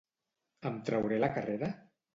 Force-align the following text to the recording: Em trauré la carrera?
Em 0.71 0.81
trauré 0.89 1.21
la 1.25 1.33
carrera? 1.39 1.75